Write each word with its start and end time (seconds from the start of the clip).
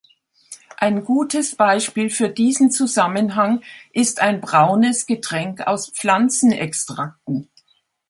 Ein 0.77 1.03
gutes 1.05 1.53
Beispiel 1.55 2.09
für 2.09 2.27
diesen 2.27 2.71
Zusammenhang 2.71 3.61
ist 3.93 4.19
ein 4.19 4.41
braunes 4.41 5.05
Getränk 5.05 5.67
aus 5.67 5.91
Pflanzenextrakten. 5.91 7.51